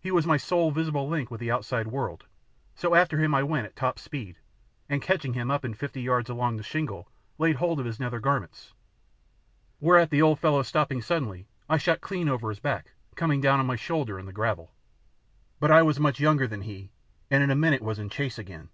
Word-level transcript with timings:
He 0.00 0.10
was 0.10 0.24
my 0.26 0.38
sole 0.38 0.70
visible 0.70 1.06
link 1.06 1.30
with 1.30 1.38
the 1.38 1.50
outside 1.50 1.86
world, 1.88 2.24
so 2.74 2.94
after 2.94 3.18
him 3.18 3.34
I 3.34 3.42
went 3.42 3.66
at 3.66 3.72
tip 3.72 3.80
top 3.80 3.98
speed, 3.98 4.36
and 4.88 5.02
catching 5.02 5.34
him 5.34 5.50
up 5.50 5.66
in 5.66 5.74
fifty 5.74 6.00
yards 6.00 6.30
along 6.30 6.56
the 6.56 6.62
shingle 6.62 7.10
laid 7.36 7.56
hold 7.56 7.78
of 7.78 7.84
his 7.84 8.00
nether 8.00 8.18
garments. 8.18 8.72
Whereat 9.78 10.08
the 10.08 10.22
old 10.22 10.38
fellow 10.38 10.62
stopping 10.62 11.02
suddenly 11.02 11.46
I 11.68 11.76
shot 11.76 12.00
clean 12.00 12.26
over 12.26 12.48
his 12.48 12.58
back, 12.58 12.92
coming 13.16 13.42
down 13.42 13.60
on 13.60 13.66
my 13.66 13.76
shoulder 13.76 14.18
in 14.18 14.24
the 14.24 14.32
gravel. 14.32 14.72
But 15.60 15.70
I 15.70 15.82
was 15.82 16.00
much 16.00 16.20
younger 16.20 16.46
than 16.46 16.62
he, 16.62 16.90
and 17.30 17.42
in 17.42 17.50
a 17.50 17.54
minute 17.54 17.82
was 17.82 17.98
in 17.98 18.08
chase 18.08 18.38
again. 18.38 18.70